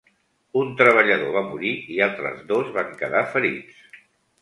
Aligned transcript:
Un 0.61 0.71
treballador 0.79 1.35
va 1.37 1.45
morir 1.51 1.75
i 1.99 2.01
altres 2.09 2.43
dos 2.55 2.75
van 2.81 2.93
quedar 3.05 3.25
ferits. 3.37 3.89